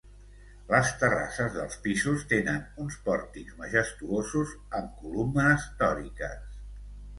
Les 0.69 0.87
terrasses 1.01 1.51
dels 1.57 1.77
pisos 1.83 2.23
tenen 2.31 2.65
uns 2.85 2.97
pòrtics 3.09 3.61
majestuosos 3.61 4.57
amb 4.81 4.99
columnes 5.05 5.71
dòriques. 5.85 6.61